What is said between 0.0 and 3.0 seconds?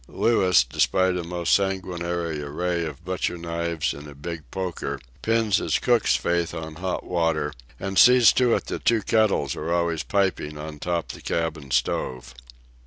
Louis, despite a most sanguinary array